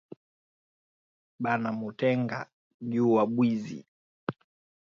[1.43, 2.39] Bana mutenga
[2.89, 3.79] juya bwizi